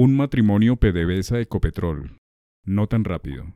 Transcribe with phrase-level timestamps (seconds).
[0.00, 2.18] Un matrimonio PDVSA Ecopetrol.
[2.64, 3.52] No tan rápido.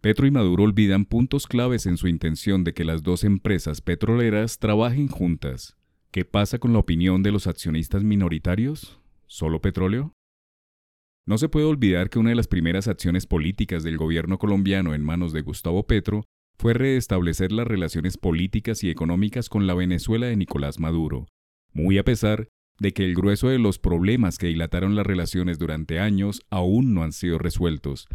[0.00, 4.58] Petro y Maduro olvidan puntos claves en su intención de que las dos empresas petroleras
[4.58, 5.76] trabajen juntas.
[6.10, 9.00] ¿Qué pasa con la opinión de los accionistas minoritarios?
[9.28, 10.12] ¿Solo petróleo?
[11.24, 15.04] No se puede olvidar que una de las primeras acciones políticas del gobierno colombiano en
[15.04, 16.24] manos de Gustavo Petro
[16.58, 21.28] fue restablecer las relaciones políticas y económicas con la Venezuela de Nicolás Maduro,
[21.72, 22.48] muy a pesar
[22.78, 27.02] de que el grueso de los problemas que dilataron las relaciones durante años aún no
[27.02, 28.08] han sido resueltos.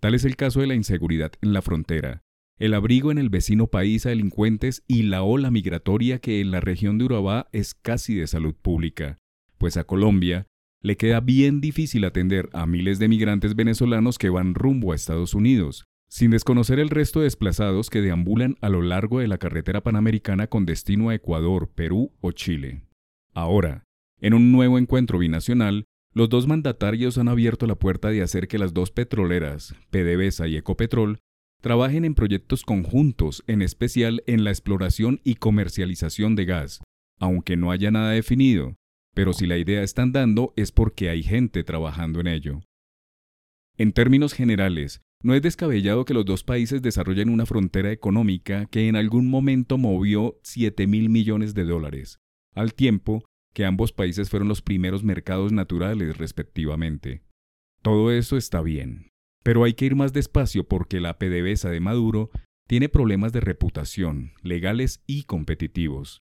[0.00, 2.22] Tal es el caso de la inseguridad en la frontera,
[2.58, 6.60] el abrigo en el vecino país a delincuentes y la ola migratoria que en la
[6.60, 9.18] región de Urabá es casi de salud pública,
[9.58, 10.46] pues a Colombia
[10.80, 15.34] le queda bien difícil atender a miles de migrantes venezolanos que van rumbo a Estados
[15.34, 19.82] Unidos, sin desconocer el resto de desplazados que deambulan a lo largo de la carretera
[19.82, 22.82] panamericana con destino a Ecuador, Perú o Chile.
[23.34, 23.84] Ahora,
[24.20, 28.58] en un nuevo encuentro binacional, los dos mandatarios han abierto la puerta de hacer que
[28.58, 31.18] las dos petroleras, PDVSA y Ecopetrol,
[31.60, 36.82] trabajen en proyectos conjuntos, en especial en la exploración y comercialización de gas,
[37.18, 38.76] aunque no haya nada definido,
[39.14, 42.60] pero si la idea está andando es porque hay gente trabajando en ello.
[43.76, 48.86] En términos generales, no es descabellado que los dos países desarrollen una frontera económica que
[48.86, 52.20] en algún momento movió 7 mil millones de dólares,
[52.54, 53.24] al tiempo
[53.54, 57.22] que ambos países fueron los primeros mercados naturales respectivamente.
[57.82, 59.10] Todo eso está bien,
[59.42, 62.30] pero hay que ir más despacio porque la PDVSA de Maduro
[62.66, 66.22] tiene problemas de reputación, legales y competitivos.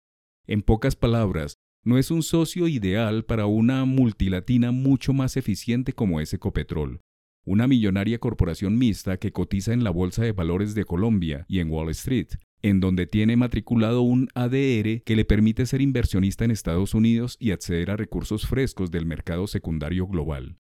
[0.47, 6.19] En pocas palabras, no es un socio ideal para una multilatina mucho más eficiente como
[6.19, 7.01] es Ecopetrol,
[7.45, 11.69] una millonaria corporación mixta que cotiza en la Bolsa de Valores de Colombia y en
[11.69, 12.29] Wall Street,
[12.61, 17.51] en donde tiene matriculado un ADR que le permite ser inversionista en Estados Unidos y
[17.51, 20.57] acceder a recursos frescos del mercado secundario global.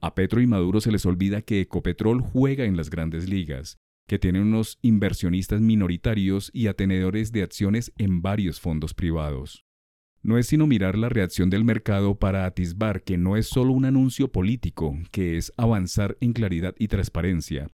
[0.00, 4.18] A Petro y Maduro se les olvida que Ecopetrol juega en las grandes ligas, que
[4.18, 9.64] tiene unos inversionistas minoritarios y atenedores de acciones en varios fondos privados.
[10.22, 13.84] No es sino mirar la reacción del mercado para atisbar que no es solo un
[13.84, 17.70] anuncio político, que es avanzar en claridad y transparencia.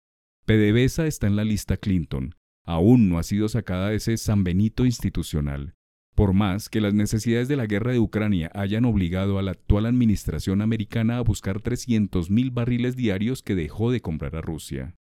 [0.46, 4.86] PDVSA está en la lista Clinton, aún no ha sido sacada de ese San Benito
[4.86, 5.76] institucional.
[6.16, 9.86] Por más que las necesidades de la guerra de Ucrania hayan obligado a la actual
[9.86, 14.96] administración americana a buscar 300.000 barriles diarios que dejó de comprar a Rusia.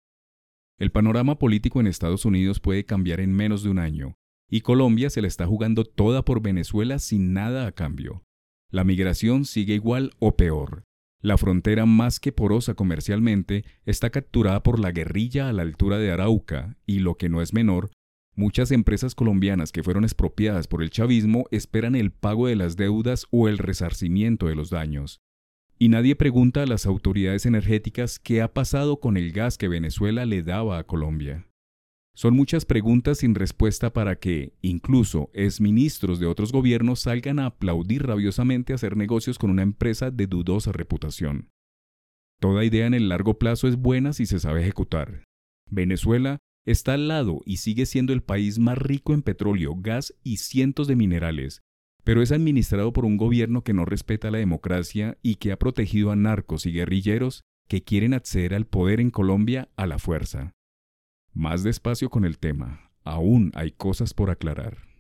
[0.77, 4.17] El panorama político en Estados Unidos puede cambiar en menos de un año,
[4.49, 8.23] y Colombia se la está jugando toda por Venezuela sin nada a cambio.
[8.69, 10.83] La migración sigue igual o peor,
[11.25, 16.11] la frontera más que porosa comercialmente está capturada por la guerrilla a la altura de
[16.11, 17.89] Arauca y, lo que no es menor,
[18.35, 23.25] muchas empresas colombianas que fueron expropiadas por el chavismo esperan el pago de las deudas
[23.31, 25.19] o el resarcimiento de los daños.
[25.79, 30.27] Y nadie pregunta a las autoridades energéticas qué ha pasado con el gas que Venezuela
[30.27, 31.47] le daba a Colombia.
[32.15, 38.07] Son muchas preguntas sin respuesta para que, incluso, exministros de otros gobiernos salgan a aplaudir
[38.07, 41.49] rabiosamente hacer negocios con una empresa de dudosa reputación.
[42.39, 45.25] Toda idea en el largo plazo es buena si se sabe ejecutar.
[45.69, 50.37] Venezuela está al lado y sigue siendo el país más rico en petróleo, gas y
[50.37, 51.63] cientos de minerales,
[52.05, 56.11] pero es administrado por un gobierno que no respeta la democracia y que ha protegido
[56.11, 60.53] a narcos y guerrilleros que quieren acceder al poder en Colombia a la fuerza.
[61.37, 64.94] Más despacio con el tema, aún hay cosas por aclarar.